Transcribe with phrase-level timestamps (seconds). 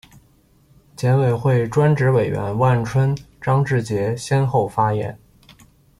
[0.95, 5.15] 检委会专职委员万春、张志杰先后发言